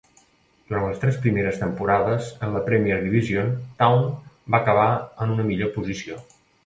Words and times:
Durant 0.69 0.85
les 0.85 0.95
tres 1.01 1.17
primeres 1.25 1.59
temporades 1.63 2.31
en 2.47 2.55
la 2.57 2.61
Premier 2.69 2.97
Division, 3.03 3.51
Town 3.83 4.09
va 4.55 4.63
acabar 4.63 4.89
en 5.27 5.35
una 5.37 5.47
millor 5.51 5.71
posició. 5.77 6.19